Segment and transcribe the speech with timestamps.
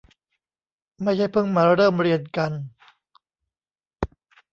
[1.03, 2.51] ไม่ใช่เพิ่งมาเริ่มเรียนกัน